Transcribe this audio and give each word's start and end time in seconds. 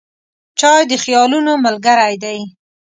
چای 0.59 0.81
د 0.89 0.91
خیالونو 1.03 1.51
ملګری 1.65 2.13
دی. 2.23 2.39